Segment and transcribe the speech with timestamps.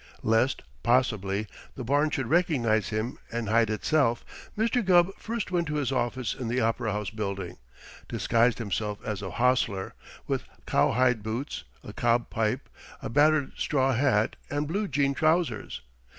[0.23, 1.45] Lest possibly
[1.75, 4.83] the barn should recognize him and hide itself, Mr.
[4.83, 7.57] Gubb first went to his office in the Opera House Building,
[8.07, 9.93] disguised himself as a hostler,
[10.25, 12.67] with cowhide boots, a cob pipe,
[13.03, 15.81] a battered straw hat, and blue jean trousers.